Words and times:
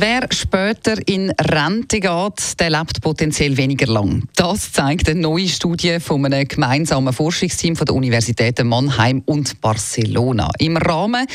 Wer 0.00 0.28
später 0.30 0.94
in 1.08 1.32
Rente 1.32 1.98
geht, 1.98 2.60
der 2.60 2.70
lebt 2.70 3.00
potenziell 3.00 3.56
weniger 3.56 3.88
lang. 3.88 4.28
Das 4.36 4.70
zeigt 4.70 5.08
eine 5.08 5.20
neue 5.20 5.48
Studie 5.48 5.98
von 5.98 6.24
einem 6.24 6.46
gemeinsamen 6.46 7.12
Forschungsteam 7.12 7.74
von 7.74 7.84
der 7.84 7.96
Universitäten 7.96 8.68
Mannheim 8.68 9.24
und 9.26 9.60
Barcelona. 9.60 10.52
Im 10.60 10.76
Rahmen 10.76 11.26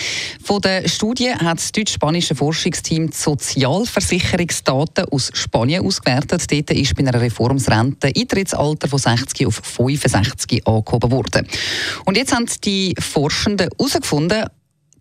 von 0.41 0.61
der 0.61 0.87
Studie 0.87 1.31
hat 1.31 1.57
das 1.57 1.73
deutsch-spanische 1.73 2.35
Forschungsteam 2.35 3.09
die 3.09 3.17
Sozialversicherungsdaten 3.17 5.09
aus 5.11 5.29
Spanien 5.33 5.85
ausgewertet. 5.85 6.49
Dort 6.49 6.71
ist 6.71 6.95
bei 6.95 7.05
einer 7.05 7.19
Reformsrente 7.19 8.13
Eintrittsalter 8.15 8.87
von 8.87 8.99
60 8.99 9.45
auf 9.45 9.55
65 9.55 10.65
angehoben 10.65 11.11
worden. 11.11 11.47
Und 12.05 12.15
jetzt 12.15 12.33
haben 12.33 12.45
die 12.63 12.95
Forschenden 12.97 13.67
herausgefunden, 13.77 14.45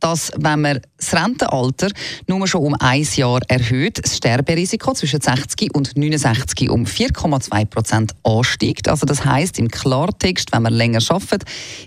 dass 0.03 0.33
wenn 0.37 0.63
man 0.63 0.81
das 1.03 1.15
Rentenalter 1.15 1.89
nur 2.27 2.47
schon 2.47 2.63
um 2.63 2.75
ein 2.79 3.07
Jahr 3.15 3.41
erhöht, 3.49 4.01
das 4.03 4.17
Sterberisiko 4.17 4.95
zwischen 4.95 5.21
60 5.21 5.75
und 5.75 5.97
69 5.97 6.71
um 6.71 6.85
4,2 6.85 7.65
Prozent 7.67 8.13
ansteigt. 8.23 8.89
Also 8.89 9.07
das 9.07 9.25
heißt 9.25 9.59
im 9.59 9.69
Klartext, 9.69 10.53
wenn 10.53 10.63
man 10.63 10.73
länger 10.73 11.01
arbeitet, 11.09 11.45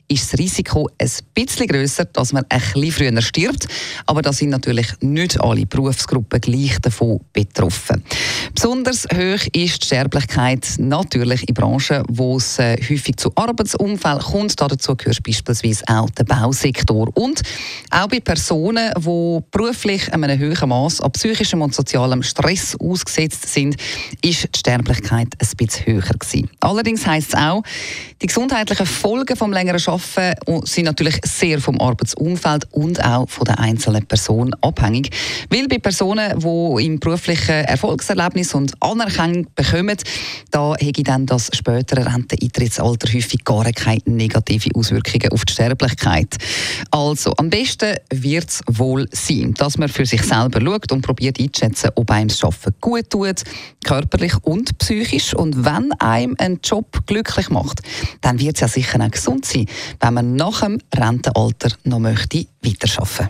ist 0.08 0.32
das 0.32 0.40
Risiko 0.40 0.90
ein 0.98 1.10
bisschen 1.34 1.68
größer, 1.68 2.06
dass 2.06 2.34
man 2.34 2.46
ein 2.50 2.60
bisschen 2.60 2.92
früher 2.92 3.22
stirbt. 3.22 3.68
Aber 4.06 4.22
da 4.22 4.34
sind 4.34 4.50
natürlich 4.50 4.88
nicht 5.02 5.40
alle 5.42 5.66
Berufsgruppen 5.66 6.42
gleich 6.42 6.78
davon 6.82 7.22
betroffen. 7.34 8.04
Besonders 8.54 9.06
hoch 9.06 9.46
ist 9.54 9.54
die 9.54 9.70
Sterblichkeit 9.70 10.68
natürlich 10.78 11.48
in 11.48 11.54
Branchen, 11.54 12.04
wo 12.10 12.38
es 12.38 12.60
äh, 12.60 12.78
häufig 12.78 13.18
zu 13.18 13.32
Arbeitsunfällen 13.36 14.20
kommt. 14.20 14.60
Dazu 14.60 14.96
gehört 14.96 15.24
beispielsweise 15.24 15.84
auch 15.88 16.10
der 16.12 16.24
Bausektor. 16.24 17.10
Und 17.16 17.42
auch 17.92 18.08
bei 18.08 18.20
Personen, 18.20 18.92
die 19.06 19.40
beruflich 19.52 20.12
einem 20.14 20.40
hohen 20.40 20.70
Maß 20.70 21.02
an 21.02 21.12
psychischem 21.12 21.62
und 21.62 21.74
sozialem 21.74 22.24
Stress 22.24 22.76
ausgesetzt 22.80 23.48
sind, 23.54 23.76
ist 24.22 24.44
die 24.44 24.60
Sterblichkeit 24.60 25.28
ein 25.40 25.58
bisschen 25.58 25.86
höher 25.86 26.02
gewesen. 26.02 26.50
Allerdings 26.60 27.06
heisst 27.06 27.34
es 27.34 27.40
auch, 27.40 27.64
die 28.22 28.28
gesundheitlichen 28.28 28.86
Folgen 28.86 29.36
vom 29.36 29.52
längeren 29.54 29.82
Arbeiten 29.86 30.66
sind 30.66 30.86
natürlich 30.86 31.20
sehr 31.26 31.60
vom 31.60 31.80
Arbeitsumfeld 31.80 32.66
und 32.72 33.04
auch 33.04 33.30
von 33.30 33.46
der 33.46 33.60
einzelnen 33.60 34.06
Person 34.06 34.54
abhängig. 34.62 35.10
Weil 35.50 35.68
bei 35.68 35.80
Personen, 35.80 36.40
die 36.40 36.86
im 36.86 37.00
beruflichen 37.00 37.66
Erfolgserlebnis 37.66 38.54
und 38.54 38.74
Anerkennung 38.82 39.48
bekommen, 39.54 39.98
da 40.52 40.76
hätte 40.80 41.04
dann 41.04 41.26
das 41.26 41.50
spätere 41.54 42.06
Renteneintrittsalter 42.06 43.14
häufig 43.14 43.44
gar 43.44 43.66
keine 43.72 44.02
negativen 44.06 44.74
Auswirkungen 44.76 45.32
auf 45.32 45.46
die 45.46 45.54
Sterblichkeit. 45.54 46.36
Also, 46.92 47.34
am 47.38 47.50
besten 47.50 47.96
wird 48.12 48.50
es 48.50 48.62
wohl 48.96 49.08
sein, 49.12 49.54
dass 49.56 49.78
man 49.78 49.90
für 49.90 50.06
sich 50.06 50.24
selber 50.24 50.62
schaut 50.62 50.92
und 50.92 51.02
probiert 51.02 51.40
einzuschätzen, 51.40 51.90
ob 51.96 52.10
einem 52.12 52.30
das 52.30 52.44
Arbeiten 52.44 52.76
gut 52.80 53.10
tut, 53.10 53.44
körperlich 53.84 54.34
und 54.44 54.78
psychisch. 54.78 55.34
Und 55.34 55.66
wenn 55.66 55.92
einem 56.00 56.36
ein 56.38 56.60
Job 56.64 57.06
glücklich 57.06 57.50
macht, 57.50 57.82
dann 58.22 58.40
wird 58.40 58.56
es 58.56 58.62
ja 58.62 58.68
sicher 58.68 59.00
auch 59.02 59.12
gesund 59.12 59.46
sein, 59.46 59.66
wenn 60.00 60.14
man 60.14 60.36
nach 60.36 60.62
dem 60.62 60.80
Rentenalter 60.96 61.70
noch 61.84 62.00
möchte 62.00 62.46
weiterarbeiten 62.64 63.28
möchte. 63.28 63.30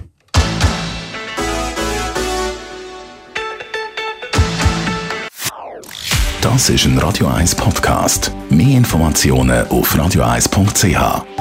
Das 6.41 6.69
ist 6.69 6.85
ein 6.85 6.97
Radio 6.99 7.27
1 7.27 7.55
Podcast. 7.55 8.31
Mehr 8.51 8.77
Informationen 8.77 9.67
auf 9.69 9.95
radio1.ch. 9.95 11.34